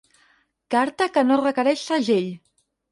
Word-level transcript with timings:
Carta 0.75 1.09
que 1.19 1.25
no 1.29 1.39
requereix 1.43 1.87
segell. 1.93 2.31